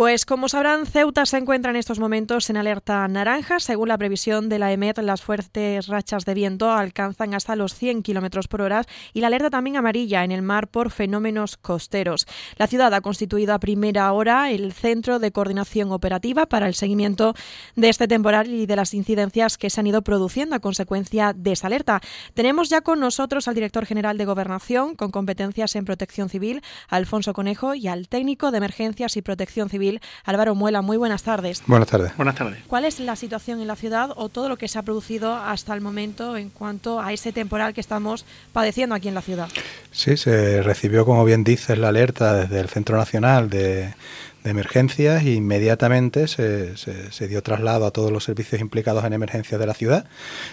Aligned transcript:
Pues 0.00 0.24
como 0.24 0.48
sabrán, 0.48 0.86
Ceuta 0.86 1.26
se 1.26 1.36
encuentra 1.36 1.72
en 1.72 1.76
estos 1.76 1.98
momentos 1.98 2.48
en 2.48 2.56
alerta 2.56 3.06
naranja. 3.06 3.60
Según 3.60 3.88
la 3.88 3.98
previsión 3.98 4.48
de 4.48 4.58
la 4.58 4.72
EMET, 4.72 4.96
las 5.00 5.20
fuertes 5.20 5.88
rachas 5.88 6.24
de 6.24 6.32
viento 6.32 6.70
alcanzan 6.70 7.34
hasta 7.34 7.54
los 7.54 7.74
100 7.74 8.02
kilómetros 8.02 8.48
por 8.48 8.62
hora 8.62 8.86
y 9.12 9.20
la 9.20 9.26
alerta 9.26 9.50
también 9.50 9.76
amarilla 9.76 10.24
en 10.24 10.32
el 10.32 10.40
mar 10.40 10.68
por 10.68 10.90
fenómenos 10.90 11.58
costeros. 11.58 12.26
La 12.56 12.66
ciudad 12.66 12.94
ha 12.94 13.02
constituido 13.02 13.52
a 13.52 13.58
primera 13.58 14.10
hora 14.14 14.50
el 14.50 14.72
Centro 14.72 15.18
de 15.18 15.32
Coordinación 15.32 15.92
Operativa 15.92 16.46
para 16.46 16.66
el 16.66 16.72
seguimiento 16.72 17.34
de 17.76 17.90
este 17.90 18.08
temporal 18.08 18.50
y 18.50 18.64
de 18.64 18.76
las 18.76 18.94
incidencias 18.94 19.58
que 19.58 19.68
se 19.68 19.80
han 19.80 19.86
ido 19.86 20.00
produciendo 20.00 20.56
a 20.56 20.60
consecuencia 20.60 21.34
de 21.36 21.52
esta 21.52 21.66
alerta. 21.66 22.00
Tenemos 22.32 22.70
ya 22.70 22.80
con 22.80 23.00
nosotros 23.00 23.48
al 23.48 23.54
director 23.54 23.84
general 23.84 24.16
de 24.16 24.24
Gobernación 24.24 24.94
con 24.94 25.10
competencias 25.10 25.76
en 25.76 25.84
protección 25.84 26.30
civil, 26.30 26.62
Alfonso 26.88 27.34
Conejo, 27.34 27.74
y 27.74 27.86
al 27.86 28.08
técnico 28.08 28.50
de 28.50 28.56
emergencias 28.56 29.18
y 29.18 29.20
protección 29.20 29.68
civil 29.68 29.89
Álvaro 30.24 30.54
Muela, 30.54 30.82
muy 30.82 30.96
buenas 30.96 31.22
tardes. 31.22 31.62
Buenas 31.66 31.88
tardes. 31.88 32.16
Buenas 32.16 32.34
tardes. 32.34 32.58
¿Cuál 32.66 32.84
es 32.84 33.00
la 33.00 33.16
situación 33.16 33.60
en 33.60 33.66
la 33.66 33.76
ciudad 33.76 34.10
o 34.16 34.28
todo 34.28 34.48
lo 34.48 34.56
que 34.56 34.68
se 34.68 34.78
ha 34.78 34.82
producido 34.82 35.34
hasta 35.34 35.74
el 35.74 35.80
momento 35.80 36.36
en 36.36 36.50
cuanto 36.50 37.00
a 37.00 37.12
ese 37.12 37.32
temporal 37.32 37.74
que 37.74 37.80
estamos 37.80 38.24
padeciendo 38.52 38.94
aquí 38.94 39.08
en 39.08 39.14
la 39.14 39.22
ciudad? 39.22 39.48
Sí, 39.90 40.16
se 40.16 40.62
recibió, 40.62 41.04
como 41.04 41.24
bien 41.24 41.42
dices, 41.42 41.78
la 41.78 41.88
alerta 41.88 42.34
desde 42.34 42.60
el 42.60 42.68
Centro 42.68 42.96
Nacional 42.96 43.50
de 43.50 43.94
de 44.42 44.50
emergencias 44.50 45.22
e 45.22 45.32
inmediatamente 45.32 46.26
se, 46.28 46.76
se, 46.76 47.28
dio 47.28 47.42
traslado 47.42 47.86
a 47.86 47.90
todos 47.90 48.10
los 48.10 48.24
servicios 48.24 48.60
implicados 48.60 49.04
en 49.04 49.12
emergencias 49.12 49.60
de 49.60 49.66
la 49.66 49.74
ciudad. 49.74 50.06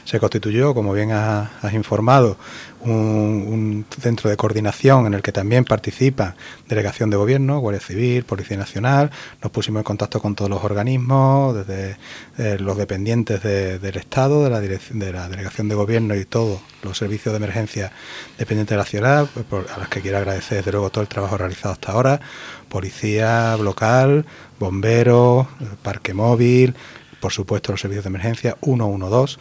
Se 0.03 0.19
constituyó, 0.19 0.73
como 0.73 0.93
bien 0.93 1.11
has, 1.11 1.73
informado, 1.73 2.37
un, 2.81 3.85
centro 4.01 4.29
de 4.29 4.37
coordinación 4.37 5.07
en 5.07 5.13
el 5.13 5.21
que 5.21 5.31
también 5.31 5.65
participa 5.65 6.35
Delegación 6.67 7.09
de 7.09 7.17
Gobierno, 7.17 7.59
Guardia 7.59 7.81
Civil, 7.81 8.23
Policía 8.23 8.57
Nacional. 8.57 9.11
Nos 9.41 9.51
pusimos 9.51 9.79
en 9.79 9.83
contacto 9.83 10.21
con 10.21 10.35
todos 10.35 10.49
los 10.49 10.63
organismos, 10.63 11.55
desde 11.55 11.97
eh, 12.38 12.57
los 12.59 12.77
dependientes 12.77 13.41
del 13.41 13.97
Estado, 13.97 14.44
de 14.44 14.49
la, 14.49 14.59
de 14.59 15.13
la 15.13 15.29
Delegación 15.29 15.69
de 15.69 15.75
Gobierno 15.75 16.16
y 16.16 16.25
todos 16.25 16.59
los 16.83 16.97
servicios 16.97 17.33
de 17.33 17.38
emergencia 17.38 17.92
dependientes 18.38 18.75
de 18.75 18.78
la 18.78 18.86
ciudad, 18.86 19.30
a 19.75 19.80
los 19.80 19.88
que 19.89 20.02
quiero 20.02 20.17
agradecer 20.17 20.58
desde 20.58 20.72
luego 20.72 20.89
todo 20.89 21.02
el 21.02 21.08
trabajo 21.08 21.38
realizado 21.38 21.73
hasta 21.73 21.92
ahora. 21.92 22.22
Policía 22.69 23.58
local, 23.58 24.25
bomberos, 24.59 25.47
parque 25.81 26.14
móvil, 26.14 26.75
por 27.19 27.31
supuesto 27.31 27.72
los 27.72 27.81
servicios 27.81 28.03
de 28.03 28.09
emergencia 28.09 28.58
112 28.64 29.38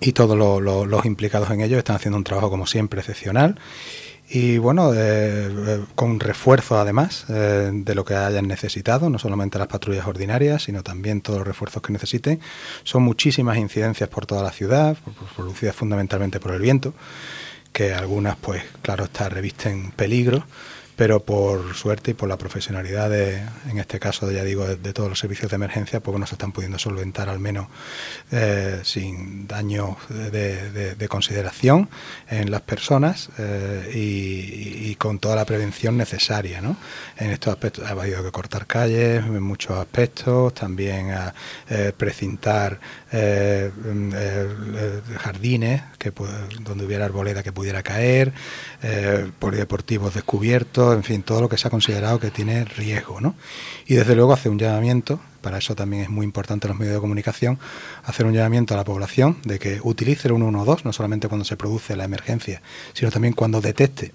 y 0.00 0.12
todos 0.12 0.36
los 0.36 1.04
implicados 1.06 1.50
en 1.50 1.60
ello 1.60 1.78
están 1.78 1.96
haciendo 1.96 2.18
un 2.18 2.24
trabajo 2.24 2.50
como 2.50 2.66
siempre 2.66 3.00
excepcional 3.00 3.58
y 4.30 4.58
bueno, 4.58 4.92
eh, 4.92 5.48
eh, 5.48 5.84
con 5.94 6.20
refuerzo 6.20 6.78
además 6.78 7.24
eh, 7.30 7.70
de 7.72 7.94
lo 7.94 8.04
que 8.04 8.14
hayan 8.14 8.46
necesitado, 8.46 9.08
no 9.08 9.18
solamente 9.18 9.58
las 9.58 9.68
patrullas 9.68 10.06
ordinarias, 10.06 10.64
sino 10.64 10.82
también 10.82 11.22
todos 11.22 11.38
los 11.38 11.48
refuerzos 11.48 11.82
que 11.82 11.92
necesiten. 11.92 12.40
Son 12.84 13.02
muchísimas 13.02 13.56
incidencias 13.56 14.08
por 14.10 14.26
toda 14.26 14.42
la 14.42 14.52
ciudad, 14.52 14.98
producidas 15.34 15.74
fundamentalmente 15.74 16.40
por 16.40 16.52
el 16.52 16.60
viento, 16.60 16.92
que 17.72 17.94
algunas, 17.94 18.36
pues 18.36 18.62
claro 18.82 19.04
está, 19.04 19.30
revisten 19.30 19.92
peligro 19.92 20.44
pero 20.98 21.20
por 21.20 21.76
suerte 21.76 22.10
y 22.10 22.14
por 22.14 22.28
la 22.28 22.36
profesionalidad, 22.36 23.08
de, 23.08 23.40
en 23.70 23.78
este 23.78 24.00
caso, 24.00 24.32
ya 24.32 24.42
digo, 24.42 24.66
de, 24.66 24.92
todos 24.92 25.08
los 25.08 25.20
servicios 25.20 25.48
de 25.48 25.54
emergencia, 25.54 26.00
pues 26.00 26.10
bueno, 26.10 26.26
se 26.26 26.34
están 26.34 26.50
pudiendo 26.50 26.76
solventar 26.76 27.28
al 27.28 27.38
menos 27.38 27.68
eh, 28.32 28.80
sin 28.82 29.46
daños 29.46 29.96
de, 30.08 31.06
consideración 31.08 31.88
en 32.28 32.50
las 32.50 32.62
personas 32.62 33.30
eh, 33.38 33.92
y, 33.94 34.96
con 34.96 35.20
toda 35.20 35.36
la 35.36 35.44
prevención 35.44 35.96
necesaria. 35.96 36.60
¿no? 36.60 36.76
En 37.16 37.30
estos 37.30 37.52
aspectos 37.52 37.84
ha 37.84 37.90
habido 37.90 38.24
que 38.24 38.32
cortar 38.32 38.66
calles 38.66 39.24
en 39.24 39.40
muchos 39.40 39.78
aspectos, 39.78 40.52
también 40.54 41.12
a 41.12 41.32
eh, 41.70 41.92
precintar 41.96 42.80
jardines 45.16 45.82
que, 45.96 46.12
donde 46.62 46.84
hubiera 46.84 47.04
arboleda 47.04 47.44
que 47.44 47.52
pudiera 47.52 47.84
caer, 47.84 48.32
polideportivos 49.38 50.14
descubiertos 50.14 50.87
en 50.92 51.04
fin, 51.04 51.22
todo 51.22 51.40
lo 51.40 51.48
que 51.48 51.56
se 51.56 51.68
ha 51.68 51.70
considerado 51.70 52.18
que 52.18 52.30
tiene 52.30 52.64
riesgo, 52.64 53.20
¿no? 53.20 53.34
Y 53.86 53.94
desde 53.94 54.14
luego 54.14 54.32
hace 54.32 54.48
un 54.48 54.58
llamamiento, 54.58 55.20
para 55.40 55.58
eso 55.58 55.74
también 55.74 56.02
es 56.02 56.08
muy 56.10 56.24
importante 56.24 56.68
los 56.68 56.78
medios 56.78 56.94
de 56.94 57.00
comunicación, 57.00 57.58
hacer 58.04 58.26
un 58.26 58.34
llamamiento 58.34 58.74
a 58.74 58.76
la 58.76 58.84
población 58.84 59.38
de 59.44 59.58
que 59.58 59.80
utilice 59.82 60.28
el 60.28 60.34
112, 60.34 60.82
no 60.84 60.92
solamente 60.92 61.28
cuando 61.28 61.44
se 61.44 61.56
produce 61.56 61.96
la 61.96 62.04
emergencia, 62.04 62.62
sino 62.92 63.10
también 63.10 63.34
cuando 63.34 63.60
detecte 63.60 64.12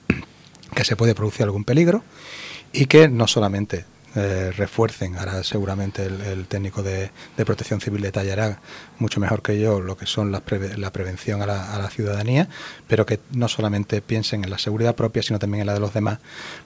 que 0.73 0.83
se 0.83 0.95
puede 0.95 1.15
producir 1.15 1.43
algún 1.43 1.63
peligro 1.63 2.03
y 2.71 2.85
que 2.85 3.07
no 3.07 3.27
solamente 3.27 3.85
eh, 4.15 4.51
refuercen, 4.55 5.17
ahora 5.17 5.43
seguramente 5.43 6.05
el, 6.05 6.45
técnico 6.47 6.83
de, 6.83 7.09
protección 7.45 7.81
civil 7.81 8.01
detallará 8.01 8.59
mucho 8.99 9.19
mejor 9.19 9.41
que 9.41 9.59
yo 9.59 9.81
lo 9.81 9.97
que 9.97 10.05
son 10.05 10.31
la 10.31 10.41
prevención 10.41 11.41
a 11.41 11.47
la, 11.47 11.89
ciudadanía, 11.89 12.47
pero 12.87 13.05
que 13.05 13.19
no 13.31 13.47
solamente 13.47 14.01
piensen 14.01 14.43
en 14.43 14.51
la 14.51 14.59
seguridad 14.59 14.95
propia, 14.95 15.23
sino 15.23 15.39
también 15.39 15.61
en 15.61 15.67
la 15.67 15.73
de 15.73 15.79
los 15.79 15.93
demás, 15.93 16.19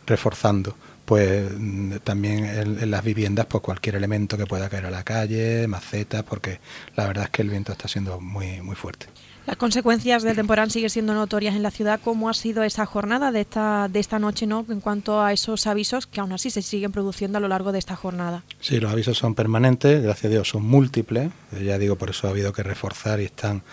reforzando 0.05 0.75
pues 1.05 1.49
mm, 1.57 1.97
también 2.03 2.45
en, 2.45 2.91
las 2.91 3.03
viviendas 3.03 3.45
pues 3.45 3.63
cualquier 3.63 3.95
elemento 3.95 4.37
que 4.37 4.45
pueda 4.45 4.67
caer 4.67 4.87
a 4.87 4.91
la 4.91 5.03
calle, 5.03 5.67
macetas, 5.67 6.23
porque 6.23 6.59
la 6.97 7.07
verdad 7.07 7.25
es 7.25 7.29
que 7.29 7.43
el 7.43 7.49
viento 7.49 7.71
está 7.71 7.87
siendo 7.87 8.19
muy 8.19 8.61
muy 8.61 8.75
fuerte. 8.75 9.07
Las 9.47 9.55
consecuencias 9.55 10.23
del 10.23 10.35
temporal 10.35 10.69
siguen 10.71 10.89
siendo 10.89 11.13
notorias 11.13 11.55
en 11.55 11.63
la 11.63 11.71
ciudad. 11.71 12.01
¿Cómo 12.03 12.27
ha 12.27 12.33
sido 12.33 12.63
esa 12.63 12.85
jornada 12.85 13.31
de 13.31 13.39
esta, 13.39 13.87
de 13.87 14.01
esta 14.01 14.19
noche 14.19 14.45
¿no? 14.45 14.65
en 14.67 14.81
cuanto 14.81 15.21
a 15.21 15.31
esos 15.31 15.67
avisos 15.67 16.05
que 16.05 16.19
aún 16.19 16.33
así 16.33 16.49
se 16.49 16.61
siguen 16.61 16.91
produciendo 16.91 17.37
a 17.37 17.41
lo 17.41 17.47
largo 17.47 17.71
de 17.71 17.79
esta 17.79 17.95
jornada? 17.95 18.43
Sí, 18.59 18.81
los 18.81 18.91
avisos 18.91 19.17
son 19.17 19.35
permanentes, 19.35 20.03
gracias 20.03 20.25
a 20.25 20.27
Dios 20.27 20.49
son 20.49 20.63
múltiples. 20.63 21.31
Ya 21.63 21.77
digo, 21.77 21.95
por 21.95 22.09
eso 22.09 22.27
ha 22.27 22.31
habido 22.31 22.51
que 22.51 22.61
reforzar 22.61 23.21
y 23.21 23.23
están 23.23 23.63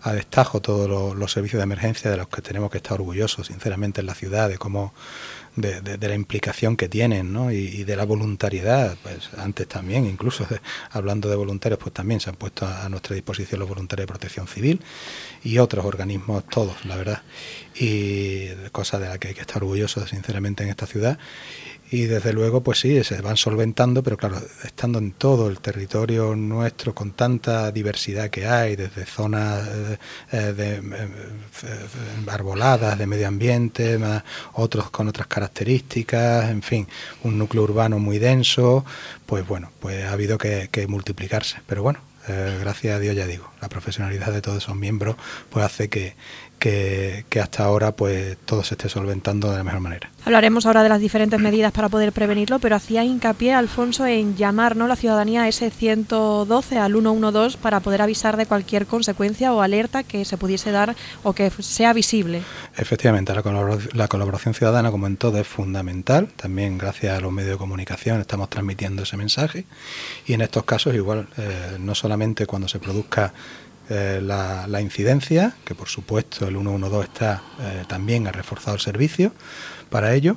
a 0.00 0.14
destajo 0.14 0.62
todos 0.62 0.88
los, 0.88 1.14
los 1.14 1.30
servicios 1.30 1.58
de 1.58 1.64
emergencia 1.64 2.10
de 2.10 2.16
los 2.16 2.28
que 2.28 2.40
tenemos 2.40 2.70
que 2.70 2.78
estar 2.78 2.94
orgullosos, 2.94 3.48
sinceramente, 3.48 4.00
en 4.00 4.06
la 4.06 4.14
ciudad, 4.14 4.48
de 4.48 4.56
cómo 4.56 4.94
de, 5.60 6.08
la 6.08 6.14
implicación 6.14 6.76
que 6.76 6.88
tienen 6.88 7.32
¿no? 7.32 7.50
y, 7.50 7.84
de 7.84 7.96
la 7.96 8.04
voluntariedad. 8.04 8.96
Pues 9.02 9.30
antes 9.36 9.66
también, 9.68 10.06
incluso 10.06 10.46
hablando 10.90 11.28
de 11.28 11.36
voluntarios, 11.36 11.78
pues 11.78 11.92
también 11.92 12.20
se 12.20 12.30
han 12.30 12.36
puesto 12.36 12.66
a, 12.66 12.88
nuestra 12.88 13.14
disposición 13.14 13.60
los 13.60 13.68
voluntarios 13.68 14.06
de 14.06 14.12
protección 14.12 14.48
civil 14.48 14.80
y 15.42 15.58
otros 15.58 15.84
organismos, 15.84 16.44
todos, 16.48 16.84
la 16.84 16.96
verdad. 16.96 17.22
Y 17.74 18.48
cosas 18.72 19.00
de 19.00 19.08
las 19.08 19.18
que 19.18 19.28
hay 19.28 19.34
que 19.34 19.40
estar 19.40 19.62
orgullosos, 19.62 20.08
sinceramente, 20.10 20.64
en 20.64 20.70
esta 20.70 20.86
ciudad 20.86 21.18
y 21.90 22.02
desde 22.02 22.32
luego 22.32 22.62
pues 22.62 22.80
sí, 22.80 23.02
se 23.02 23.20
van 23.22 23.36
solventando, 23.36 24.02
pero 24.02 24.16
claro, 24.16 24.40
estando 24.64 24.98
en 24.98 25.12
todo 25.12 25.48
el 25.48 25.60
territorio 25.60 26.36
nuestro 26.36 26.94
con 26.94 27.12
tanta 27.12 27.70
diversidad 27.72 28.30
que 28.30 28.46
hay, 28.46 28.76
desde 28.76 29.06
zonas 29.06 29.66
eh, 29.66 29.98
eh, 30.32 30.36
de, 30.52 30.74
eh, 30.76 31.08
arboladas, 32.26 32.98
de 32.98 33.06
medio 33.06 33.28
ambiente, 33.28 33.98
otros 34.54 34.90
con 34.90 35.08
otras 35.08 35.28
características, 35.28 36.50
en 36.50 36.62
fin, 36.62 36.86
un 37.24 37.38
núcleo 37.38 37.62
urbano 37.62 37.98
muy 37.98 38.18
denso, 38.18 38.84
pues 39.24 39.46
bueno, 39.46 39.70
pues 39.80 40.04
ha 40.04 40.12
habido 40.12 40.36
que, 40.36 40.68
que 40.70 40.86
multiplicarse, 40.86 41.58
pero 41.66 41.82
bueno, 41.82 42.00
gracias 42.60 42.94
a 42.94 43.00
Dios 43.00 43.16
ya 43.16 43.26
digo, 43.26 43.50
la 43.62 43.70
profesionalidad 43.70 44.32
de 44.32 44.42
todos 44.42 44.58
esos 44.58 44.76
miembros 44.76 45.16
pues 45.48 45.64
hace 45.64 45.88
que, 45.88 46.14
que, 46.58 47.24
hasta 47.40 47.64
ahora 47.64 47.92
pues 47.92 48.36
todo 48.44 48.62
se 48.64 48.74
esté 48.74 48.88
solventando 48.88 49.50
de 49.50 49.58
la 49.58 49.64
mejor 49.64 49.80
manera. 49.80 50.10
Hablaremos 50.24 50.66
ahora 50.66 50.82
de 50.82 50.88
las 50.88 51.00
diferentes 51.00 51.40
medidas 51.40 51.72
para 51.72 51.88
poder 51.88 52.12
prevenirlo, 52.12 52.58
pero 52.58 52.76
hacía 52.76 53.04
hincapié, 53.04 53.54
Alfonso, 53.54 54.06
en 54.06 54.36
llamar 54.36 54.76
¿no? 54.76 54.86
la 54.86 54.96
ciudadanía 54.96 55.42
a 55.42 55.48
ese 55.48 55.70
112, 55.70 56.78
al 56.78 56.92
112, 56.92 57.58
para 57.58 57.80
poder 57.80 58.02
avisar 58.02 58.36
de 58.36 58.46
cualquier 58.46 58.86
consecuencia 58.86 59.52
o 59.52 59.62
alerta 59.62 60.02
que 60.02 60.24
se 60.24 60.36
pudiese 60.36 60.70
dar 60.70 60.94
o 61.22 61.32
que 61.32 61.50
sea 61.50 61.92
visible. 61.92 62.42
Efectivamente, 62.76 63.32
la, 63.34 64.08
colaboración 64.08 64.54
ciudadana, 64.54 64.90
como 64.90 65.06
en 65.06 65.16
todo, 65.16 65.38
es 65.38 65.46
fundamental. 65.46 66.28
También 66.36 66.76
gracias 66.76 67.16
a 67.16 67.20
los 67.20 67.32
medios 67.32 67.52
de 67.52 67.58
comunicación 67.58 68.20
estamos 68.20 68.50
transmitiendo 68.50 69.04
ese 69.04 69.16
mensaje. 69.16 69.64
Y 70.26 70.34
en 70.34 70.42
estos 70.42 70.64
casos, 70.64 70.94
igual, 70.94 71.28
eh, 71.38 71.76
no 71.78 71.94
solamente 71.94 72.46
cuando 72.46 72.68
se 72.68 72.78
produzca 72.78 73.32
eh, 73.90 74.20
la, 74.22 74.80
incidencia, 74.80 75.54
que 75.64 75.74
por 75.74 75.88
supuesto 75.88 76.46
el 76.46 76.56
112 76.56 77.04
está 77.06 77.42
eh, 77.60 77.84
también 77.86 78.26
ha 78.26 78.32
reforzado 78.32 78.74
el 78.76 78.80
servicio 78.80 79.32
para 79.88 80.14
ello, 80.14 80.36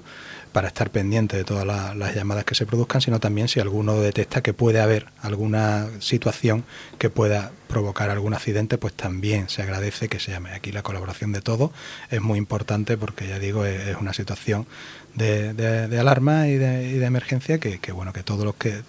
para 0.51 0.67
estar 0.67 0.89
pendiente 0.89 1.37
de 1.37 1.43
todas 1.43 1.65
las 1.65 2.15
llamadas 2.15 2.45
que 2.45 2.55
se 2.55 2.65
produzcan, 2.65 3.01
sino 3.01 3.19
también 3.19 3.47
si 3.47 3.59
alguno 3.59 3.99
detecta 3.99 4.41
que 4.41 4.53
puede 4.53 4.81
haber 4.81 5.07
alguna 5.21 5.87
situación 5.99 6.65
que 6.97 7.09
pueda 7.09 7.51
provocar 7.71 8.09
algún 8.09 8.33
accidente, 8.33 8.77
pues 8.77 8.93
también 8.93 9.47
se 9.47 9.61
agradece 9.61 10.09
que 10.09 10.19
se 10.19 10.31
llame. 10.31 10.51
Aquí 10.51 10.73
la 10.73 10.83
colaboración 10.83 11.31
de 11.31 11.41
todos 11.41 11.71
es 12.09 12.21
muy 12.21 12.37
importante 12.37 12.97
porque 12.97 13.29
ya 13.29 13.39
digo, 13.39 13.65
es 13.65 13.95
una 13.95 14.11
situación 14.11 14.67
de, 15.15 15.97
alarma 15.99 16.47
y 16.47 16.57
de, 16.57 17.05
emergencia 17.05 17.59
que, 17.59 17.91
bueno 17.91 18.13
que 18.13 18.23
todo 18.23 18.45
lo 18.45 18.53
que 18.57 18.81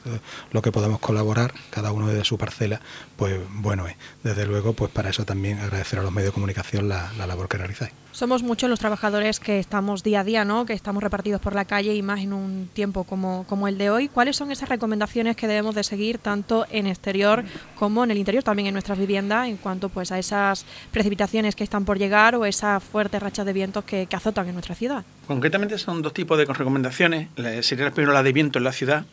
lo 0.52 0.62
que 0.62 0.72
podamos 0.72 1.00
colaborar 1.00 1.52
cada 1.70 1.92
uno 1.92 2.08
de 2.08 2.24
su 2.24 2.38
parcela 2.38 2.80
pues 3.16 3.40
bueno 3.50 3.86
es 3.86 3.96
desde 4.22 4.46
luego 4.46 4.72
pues 4.72 4.90
para 4.90 5.10
eso 5.10 5.24
también 5.24 5.58
agradecer 5.58 5.98
a 5.98 6.02
los 6.02 6.12
medios 6.12 6.30
de 6.30 6.34
comunicación 6.34 6.88
la, 6.88 7.12
la 7.18 7.26
labor 7.26 7.48
que 7.48 7.58
realizáis 7.58 7.92
somos 8.12 8.42
muchos 8.42 8.68
los 8.68 8.78
trabajadores 8.78 9.40
que 9.40 9.58
estamos 9.58 10.02
día 10.02 10.20
a 10.20 10.24
día, 10.24 10.44
¿no? 10.44 10.66
que 10.66 10.74
estamos 10.74 11.02
repartidos 11.02 11.40
por 11.40 11.54
la 11.54 11.64
calle 11.64 11.94
y 11.94 12.02
más 12.02 12.20
en 12.20 12.34
un 12.34 12.68
tiempo 12.70 13.04
como, 13.04 13.46
como 13.48 13.68
el 13.68 13.78
de 13.78 13.88
hoy. 13.88 14.08
¿Cuáles 14.08 14.36
son 14.36 14.52
esas 14.52 14.68
recomendaciones 14.68 15.34
que 15.34 15.48
debemos 15.48 15.74
de 15.74 15.82
seguir 15.82 16.18
tanto 16.18 16.66
en 16.70 16.86
exterior 16.86 17.42
como 17.74 18.04
en 18.04 18.10
el 18.10 18.18
interior, 18.18 18.44
también 18.44 18.68
en 18.68 18.71
nuestras 18.72 18.98
viviendas, 18.98 19.48
en 19.48 19.56
cuanto 19.56 19.88
pues 19.88 20.12
a 20.12 20.18
esas 20.18 20.64
precipitaciones 20.90 21.54
que 21.54 21.64
están 21.64 21.84
por 21.84 21.98
llegar 21.98 22.34
o 22.34 22.44
esas 22.44 22.82
fuertes 22.82 23.22
rachas 23.22 23.46
de 23.46 23.52
vientos 23.52 23.84
que, 23.84 24.08
azotan 24.12 24.46
en 24.48 24.54
nuestra 24.54 24.74
ciudad? 24.74 25.04
Concretamente 25.26 25.78
son 25.78 26.02
dos 26.02 26.12
tipos 26.12 26.36
de 26.38 26.44
recomendaciones. 26.44 27.28
Sería 27.62 27.90
primero 27.90 28.12
la 28.12 28.22
de 28.22 28.32
viento 28.32 28.58
en 28.58 28.64
la 28.64 28.72
ciudad. 28.72 29.04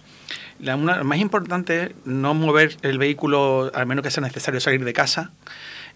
La 0.59 0.75
más 0.75 1.19
importante 1.19 1.83
es 1.83 1.91
no 2.05 2.33
mover 2.33 2.77
el 2.81 2.97
vehículo, 2.97 3.71
al 3.73 3.85
menos 3.85 4.03
que 4.03 4.11
sea 4.11 4.21
necesario 4.21 4.59
salir 4.59 4.83
de 4.83 4.93
casa, 4.93 5.31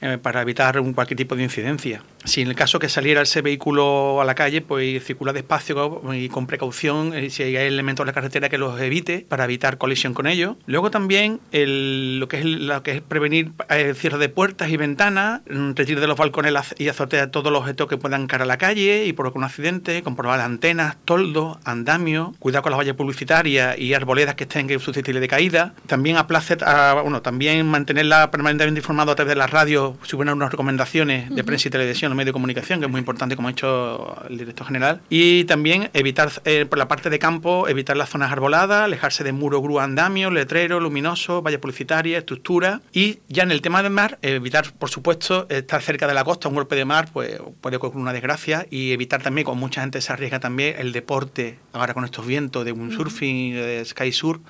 eh, 0.02 0.18
para 0.22 0.42
evitar 0.42 0.82
cualquier 0.94 1.18
tipo 1.18 1.36
de 1.36 1.44
incidencia 1.44 2.02
si 2.26 2.42
en 2.42 2.48
el 2.48 2.56
caso 2.56 2.80
que 2.80 2.90
saliera 2.90 3.22
ese 3.22 3.42
vehículo 3.42 4.22
a 4.22 4.26
la 4.26 4.36
calle, 4.36 4.62
pues 4.62 5.04
circula 5.04 5.34
despacio 5.34 6.02
y 6.14 6.30
con 6.30 6.48
precaución, 6.48 7.14
eh, 7.14 7.30
si 7.30 7.44
hay 7.44 7.56
elementos 7.56 8.06
de 8.06 8.08
la 8.08 8.14
carretera 8.14 8.50
que 8.50 8.58
los 8.58 8.80
evite 8.80 9.26
para 9.28 9.46
evitar 9.46 9.78
colisión 9.78 10.14
con 10.14 10.28
ellos. 10.28 10.56
Luego 10.66 10.92
también 10.92 11.40
lo, 11.52 12.28
que 12.28 12.40
es, 12.40 12.46
lo 12.46 12.84
que 12.84 12.92
es 12.92 13.02
prevenir 13.02 13.52
el 13.70 13.90
eh, 13.92 13.94
cierre 13.94 14.18
de 14.18 14.30
puertas 14.30 14.70
y 14.70 14.78
ventanas, 14.78 15.42
mm, 15.50 15.74
retiro 15.74 16.02
de 16.02 16.08
los 16.08 16.18
balcones 16.18 16.54
y 16.78 16.88
azotea 16.88 17.32
todos 17.32 17.52
los 17.52 17.62
objetos 17.62 17.88
que 17.88 17.98
puedan 17.98 18.28
caer 18.28 18.44
a 18.44 18.46
la 18.46 18.58
calle 18.58 19.06
y 19.06 19.14
provocar 19.14 19.38
un 19.40 19.44
accidente, 19.44 20.02
comprobar 20.04 20.40
antenas, 20.40 20.98
toldos, 21.06 21.58
andamios, 21.66 22.36
cuidar 22.40 22.62
con 22.62 22.72
las 22.72 22.80
vallas 22.80 22.96
publicitarias 22.96 23.78
y 23.78 23.94
arboledas 23.94 24.36
que 24.36 24.44
estén 24.44 24.68
susceptibles 24.80 25.22
de 25.22 25.28
caída. 25.28 25.74
También 25.88 26.18
aplace, 26.18 26.58
bueno, 27.02 27.22
también 27.22 27.66
mantenerla 27.68 28.32
permanentemente 28.32 28.80
informada 28.80 29.14
a 29.14 29.16
través 29.16 29.32
de 29.32 29.36
las 29.36 29.50
radios 29.50 29.96
si 30.04 30.16
unas 30.16 30.52
recomendaciones 30.52 31.30
de 31.30 31.44
prensa 31.44 31.68
y 31.68 31.72
televisión 31.72 32.13
medio 32.16 32.28
de 32.28 32.34
comunicación, 32.34 32.80
que 32.80 32.86
es 32.86 32.92
muy 32.92 33.00
importante, 33.00 33.36
como 33.36 33.48
ha 33.48 33.52
hecho 33.52 34.16
el 34.30 34.38
director 34.38 34.68
general. 34.68 35.02
Y 35.10 35.44
también 35.46 35.90
evitar, 35.94 36.32
eh, 36.46 36.66
por 36.66 36.78
la 36.78 36.88
parte 36.88 37.10
de 37.10 37.20
campo, 37.20 37.68
evitar 37.68 37.98
las 37.98 38.10
zonas 38.10 38.32
arboladas, 38.32 38.84
alejarse 38.84 39.24
de 39.24 39.32
muro, 39.32 39.62
grúa, 39.62 39.84
andamio, 39.84 40.32
letrero, 40.32 40.80
luminoso, 40.80 41.42
valla 41.42 41.60
publicitaria, 41.60 42.18
estructura. 42.18 42.82
Y 42.92 43.20
ya 43.28 43.44
en 43.44 43.52
el 43.52 43.62
tema 43.62 43.84
del 43.84 43.92
mar, 43.92 44.20
evitar, 44.22 44.72
por 44.74 44.90
supuesto, 44.90 45.48
estar 45.50 45.82
cerca 45.82 46.08
de 46.08 46.14
la 46.14 46.24
costa, 46.24 46.50
un 46.50 46.56
golpe 46.56 46.76
de 46.76 46.86
mar, 46.86 47.10
pues 47.12 47.40
puede 47.62 47.78
ocurrir 47.78 47.98
una 47.98 48.14
desgracia. 48.14 48.66
Y 48.70 48.92
evitar 48.92 49.22
también, 49.22 49.46
con 49.46 49.58
mucha 49.58 49.82
gente 49.82 50.02
se 50.02 50.12
arriesga 50.14 50.40
también, 50.40 50.76
el 50.78 50.92
deporte, 50.92 51.60
ahora 51.74 51.94
con 51.94 52.06
estos 52.06 52.26
vientos 52.26 52.66
de 52.66 52.72
un 52.72 52.92
surfing, 52.92 53.54
de 53.54 53.86
sky 53.86 54.12
surf, 54.12 54.42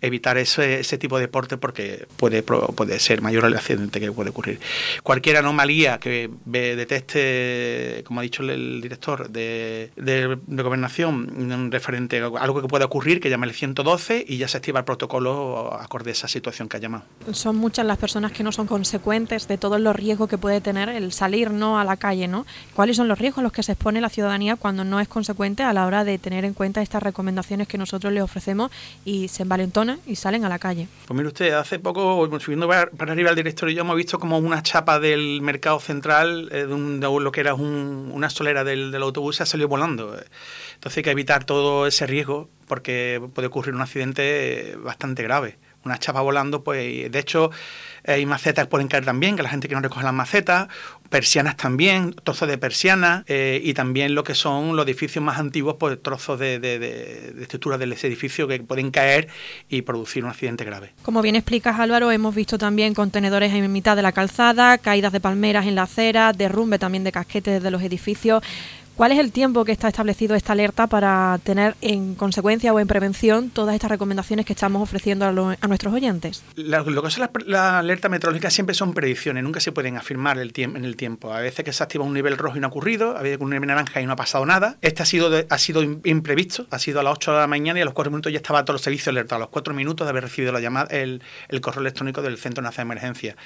evitar 0.00 0.38
ese, 0.38 0.80
ese 0.80 0.98
tipo 0.98 1.16
de 1.16 1.22
deporte 1.22 1.56
porque 1.56 2.06
puede, 2.16 2.42
puede 2.42 2.98
ser 2.98 3.22
mayor 3.22 3.44
el 3.44 3.54
accidente 3.54 4.00
que 4.00 4.10
puede 4.12 4.30
ocurrir. 4.30 4.60
Cualquier 5.02 5.36
anomalía 5.36 5.98
que 5.98 6.30
detecte 6.44 7.07
este, 7.08 8.04
como 8.04 8.20
ha 8.20 8.22
dicho 8.22 8.42
el, 8.42 8.82
director 8.82 9.30
de, 9.30 9.90
de, 9.96 10.62
gobernación, 10.62 11.70
referente 11.72 12.20
a 12.20 12.26
algo 12.38 12.60
que 12.60 12.68
pueda 12.68 12.84
ocurrir, 12.84 13.18
que 13.20 13.30
llame 13.30 13.46
el 13.46 13.54
112 13.54 14.26
y 14.28 14.36
ya 14.36 14.46
se 14.46 14.58
activa 14.58 14.80
el 14.80 14.84
protocolo 14.84 15.72
acorde 15.80 16.10
a 16.10 16.12
esa 16.12 16.28
situación 16.28 16.68
que 16.68 16.76
ha 16.76 16.80
llamado. 16.80 17.04
Son 17.32 17.56
muchas 17.56 17.86
las 17.86 17.96
personas 17.96 18.32
que 18.32 18.42
no 18.42 18.52
son 18.52 18.66
consecuentes 18.66 19.48
de 19.48 19.56
todos 19.56 19.80
los 19.80 19.96
riesgos 19.96 20.28
que 20.28 20.36
puede 20.36 20.60
tener 20.60 20.90
el 20.90 21.12
salir 21.12 21.50
no 21.50 21.78
a 21.78 21.84
la 21.84 21.96
calle, 21.96 22.28
¿no? 22.28 22.44
¿Cuáles 22.74 22.96
son 22.96 23.08
los 23.08 23.18
riesgos 23.18 23.38
a 23.38 23.42
los 23.42 23.52
que 23.52 23.62
se 23.62 23.72
expone 23.72 24.02
la 24.02 24.10
ciudadanía 24.10 24.56
cuando 24.56 24.84
no 24.84 25.00
es 25.00 25.08
consecuente 25.08 25.62
a 25.62 25.72
la 25.72 25.86
hora 25.86 26.04
de 26.04 26.18
tener 26.18 26.44
en 26.44 26.52
cuenta 26.52 26.82
estas 26.82 27.02
recomendaciones 27.02 27.68
que 27.68 27.78
nosotros 27.78 28.12
le 28.12 28.20
ofrecemos 28.20 28.70
y 29.06 29.28
se 29.28 29.44
envalentonan 29.44 29.98
y 30.06 30.16
salen 30.16 30.44
a 30.44 30.50
la 30.50 30.58
calle? 30.58 30.88
Pues 31.06 31.16
mire 31.16 31.28
usted, 31.28 31.54
hace 31.54 31.78
poco, 31.78 32.28
subiendo 32.38 32.68
para, 32.68 32.90
arriba 32.98 33.30
el 33.30 33.36
director 33.36 33.70
y 33.70 33.74
yo 33.74 33.80
hemos 33.80 33.96
visto 33.96 34.18
como 34.18 34.36
una 34.38 34.62
chapa 34.62 35.00
del 35.00 35.40
mercado 35.40 35.80
central 35.80 36.50
eh, 36.52 36.66
de 36.66 36.74
un 36.74 36.97
lo 37.00 37.32
que 37.32 37.40
era 37.40 37.54
una 37.54 38.30
solera 38.30 38.64
del, 38.64 38.90
del 38.90 39.02
autobús 39.02 39.36
se 39.36 39.46
salió 39.46 39.68
volando. 39.68 40.16
Entonces 40.74 40.98
hay 40.98 41.02
que 41.02 41.10
evitar 41.10 41.44
todo 41.44 41.86
ese 41.86 42.06
riesgo 42.06 42.48
porque 42.66 43.20
puede 43.34 43.48
ocurrir 43.48 43.74
un 43.74 43.80
accidente 43.80 44.76
bastante 44.82 45.22
grave. 45.22 45.58
Una 45.84 45.98
chapa 45.98 46.20
volando, 46.20 46.62
pues 46.62 47.10
de 47.10 47.18
hecho 47.18 47.50
hay 48.04 48.26
macetas 48.26 48.64
que 48.64 48.70
pueden 48.70 48.88
caer 48.88 49.04
también, 49.04 49.36
que 49.36 49.42
la 49.42 49.48
gente 49.48 49.68
que 49.68 49.74
no 49.74 49.80
recoge 49.80 50.04
las 50.04 50.14
macetas, 50.14 50.68
persianas 51.08 51.56
también, 51.56 52.14
trozos 52.24 52.48
de 52.48 52.58
persianas 52.58 53.24
eh, 53.26 53.60
y 53.62 53.74
también 53.74 54.14
lo 54.14 54.24
que 54.24 54.34
son 54.34 54.76
los 54.76 54.86
edificios 54.86 55.24
más 55.24 55.38
antiguos, 55.38 55.76
pues 55.78 56.02
trozos 56.02 56.38
de, 56.38 56.58
de, 56.58 56.78
de, 56.78 57.42
estructura 57.42 57.78
del 57.78 57.92
edificio 57.92 58.46
que 58.48 58.60
pueden 58.60 58.90
caer 58.90 59.28
y 59.68 59.82
producir 59.82 60.24
un 60.24 60.30
accidente 60.30 60.64
grave. 60.64 60.92
Como 61.02 61.22
bien 61.22 61.36
explicas 61.36 61.78
Álvaro, 61.78 62.10
hemos 62.10 62.34
visto 62.34 62.58
también 62.58 62.94
contenedores 62.94 63.52
en 63.52 63.70
mitad 63.72 63.96
de 63.96 64.02
la 64.02 64.12
calzada, 64.12 64.78
caídas 64.78 65.12
de 65.12 65.20
palmeras 65.20 65.66
en 65.66 65.74
la 65.74 65.82
acera, 65.82 66.32
derrumbe 66.32 66.78
también 66.78 67.04
de 67.04 67.12
casquetes 67.12 67.62
de 67.62 67.70
los 67.70 67.82
edificios. 67.82 68.42
¿Cuál 68.98 69.12
es 69.12 69.20
el 69.20 69.30
tiempo 69.30 69.64
que 69.64 69.70
está 69.70 69.86
establecido 69.86 70.34
esta 70.34 70.54
alerta 70.54 70.88
para 70.88 71.38
tener 71.44 71.76
en 71.82 72.16
consecuencia 72.16 72.72
o 72.72 72.80
en 72.80 72.88
prevención 72.88 73.48
todas 73.48 73.76
estas 73.76 73.92
recomendaciones 73.92 74.44
que 74.44 74.52
estamos 74.52 74.82
ofreciendo 74.82 75.24
a, 75.24 75.68
nuestros 75.68 75.94
oyentes? 75.94 76.42
lo 76.56 77.02
que 77.02 77.06
es 77.06 77.20
la, 77.46 77.78
alerta 77.78 78.08
meteorológica 78.08 78.50
siempre 78.50 78.74
son 78.74 78.94
predicciones, 78.94 79.44
nunca 79.44 79.60
se 79.60 79.70
pueden 79.70 79.96
afirmar 79.96 80.38
el 80.38 80.52
en 80.56 80.84
el 80.84 80.96
tiempo. 80.96 81.32
A 81.32 81.38
veces 81.38 81.64
que 81.64 81.72
se 81.72 81.80
activa 81.80 82.04
un 82.04 82.12
nivel 82.12 82.36
rojo 82.36 82.56
y 82.56 82.60
no 82.60 82.66
ha 82.66 82.70
ocurrido, 82.70 83.16
a 83.16 83.22
veces 83.22 83.38
un 83.40 83.50
nivel 83.50 83.68
naranja 83.68 84.00
y 84.00 84.06
no 84.06 84.14
ha 84.14 84.16
pasado 84.16 84.44
nada. 84.44 84.78
Este 84.82 85.04
ha 85.04 85.06
sido, 85.06 85.30
ha 85.48 85.58
sido 85.58 85.84
imprevisto, 85.84 86.66
ha 86.72 86.80
sido 86.80 86.98
a 86.98 87.04
las 87.04 87.12
8 87.12 87.34
de 87.34 87.38
la 87.38 87.46
mañana 87.46 87.78
y 87.78 87.82
a 87.82 87.84
los 87.84 87.94
4 87.94 88.10
minutos 88.10 88.32
ya 88.32 88.38
estaba 88.38 88.64
todo 88.64 88.78
el 88.78 88.82
servicio 88.82 89.10
alerta, 89.10 89.36
a 89.36 89.38
los 89.38 89.50
4 89.50 89.74
minutos 89.74 90.08
de 90.08 90.10
haber 90.10 90.24
recibido 90.24 90.52
la 90.52 90.58
llamada, 90.58 90.88
el, 90.90 91.22
el 91.48 91.60
correo 91.60 91.82
electrónico 91.82 92.20
del 92.20 92.36
Centro 92.36 92.64
Nacional 92.64 92.88
de 92.88 92.94
Emergencia. 92.94 93.36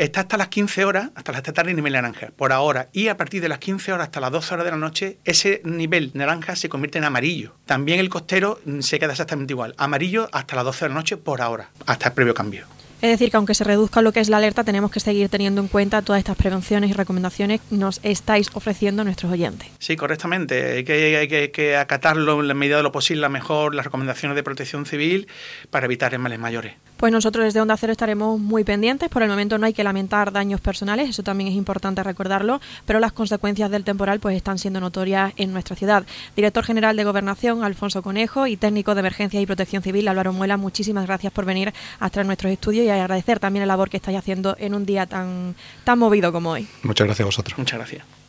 Está 0.00 0.20
hasta 0.20 0.38
las 0.38 0.48
15 0.48 0.86
horas, 0.86 1.10
hasta 1.14 1.30
las 1.30 1.42
7 1.42 1.52
tarde, 1.52 1.74
nivel 1.74 1.92
naranja, 1.92 2.28
por 2.34 2.54
ahora. 2.54 2.88
Y 2.90 3.08
a 3.08 3.18
partir 3.18 3.42
de 3.42 3.50
las 3.50 3.58
15 3.58 3.92
horas 3.92 4.06
hasta 4.06 4.18
las 4.18 4.32
12 4.32 4.54
horas 4.54 4.64
de 4.64 4.70
la 4.70 4.78
noche, 4.78 5.18
ese 5.26 5.60
nivel 5.62 6.10
naranja 6.14 6.56
se 6.56 6.70
convierte 6.70 6.96
en 6.96 7.04
amarillo. 7.04 7.52
También 7.66 8.00
el 8.00 8.08
costero 8.08 8.60
mm, 8.64 8.80
se 8.80 8.98
queda 8.98 9.12
exactamente 9.12 9.52
igual. 9.52 9.74
Amarillo 9.76 10.30
hasta 10.32 10.56
las 10.56 10.64
12 10.64 10.86
de 10.86 10.88
la 10.88 10.94
noche 10.94 11.18
por 11.18 11.42
ahora, 11.42 11.68
hasta 11.84 12.08
el 12.08 12.14
previo 12.14 12.32
cambio. 12.32 12.64
Es 13.02 13.10
decir, 13.10 13.30
que 13.30 13.36
aunque 13.36 13.54
se 13.54 13.64
reduzca 13.64 14.00
lo 14.00 14.12
que 14.12 14.20
es 14.20 14.30
la 14.30 14.38
alerta, 14.38 14.64
tenemos 14.64 14.90
que 14.90 15.00
seguir 15.00 15.28
teniendo 15.28 15.60
en 15.60 15.68
cuenta 15.68 16.00
todas 16.00 16.18
estas 16.18 16.36
prevenciones 16.36 16.88
y 16.88 16.92
recomendaciones 16.94 17.60
que 17.60 17.76
nos 17.76 18.00
estáis 18.02 18.50
ofreciendo 18.54 19.02
a 19.02 19.04
nuestros 19.04 19.30
oyentes. 19.32 19.68
Sí, 19.78 19.96
correctamente. 19.96 20.78
Hay 20.78 20.84
que, 20.84 21.16
hay 21.16 21.48
que, 21.50 21.76
acatarlo 21.76 22.40
en 22.40 22.48
la 22.48 22.54
medida 22.54 22.78
de 22.78 22.82
lo 22.82 22.92
posible, 22.92 23.28
mejor 23.28 23.74
las 23.74 23.84
recomendaciones 23.84 24.36
de 24.36 24.42
protección 24.42 24.84
civil 24.86 25.28
para 25.70 25.86
evitar 25.86 26.16
males 26.18 26.38
mayores. 26.38 26.74
Pues 27.00 27.14
nosotros 27.14 27.46
desde 27.46 27.62
Onda 27.62 27.78
Cero 27.78 27.92
estaremos 27.92 28.38
muy 28.38 28.62
pendientes. 28.62 29.08
Por 29.08 29.22
el 29.22 29.30
momento 29.30 29.56
no 29.56 29.64
hay 29.64 29.72
que 29.72 29.82
lamentar 29.82 30.32
daños 30.32 30.60
personales, 30.60 31.08
eso 31.08 31.22
también 31.22 31.48
es 31.48 31.56
importante 31.56 32.02
recordarlo, 32.02 32.60
pero 32.84 33.00
las 33.00 33.12
consecuencias 33.12 33.70
del 33.70 33.84
temporal 33.84 34.20
pues 34.20 34.36
están 34.36 34.58
siendo 34.58 34.80
notorias 34.80 35.32
en 35.38 35.50
nuestra 35.54 35.76
ciudad. 35.76 36.04
Director 36.36 36.62
General 36.62 36.94
de 36.94 37.04
Gobernación, 37.04 37.64
Alfonso 37.64 38.02
Conejo, 38.02 38.46
y 38.46 38.58
técnico 38.58 38.94
de 38.94 39.00
Emergencia 39.00 39.40
y 39.40 39.46
Protección 39.46 39.82
Civil, 39.82 40.08
Álvaro 40.08 40.34
Muela, 40.34 40.58
muchísimas 40.58 41.06
gracias 41.06 41.32
por 41.32 41.46
venir 41.46 41.72
hasta 42.00 42.22
nuestros 42.22 42.52
estudios 42.52 42.84
y 42.84 42.90
agradecer 42.90 43.40
también 43.40 43.62
la 43.62 43.72
labor 43.72 43.88
que 43.88 43.96
estáis 43.96 44.18
haciendo 44.18 44.54
en 44.58 44.74
un 44.74 44.84
día 44.84 45.06
tan, 45.06 45.54
tan 45.84 45.98
movido 45.98 46.32
como 46.32 46.50
hoy. 46.50 46.68
Muchas 46.82 47.06
gracias 47.06 47.24
a 47.24 47.28
vosotros. 47.28 47.56
Muchas 47.56 47.78
gracias. 47.78 48.19